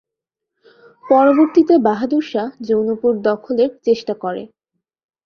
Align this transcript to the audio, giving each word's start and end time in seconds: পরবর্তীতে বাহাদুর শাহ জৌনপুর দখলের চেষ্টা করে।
পরবর্তীতে 1.03 1.75
বাহাদুর 1.87 2.23
শাহ 2.23 2.49
জৌনপুর 2.67 3.11
দখলের 3.29 3.71
চেষ্টা 3.85 4.13
করে। 4.23 4.43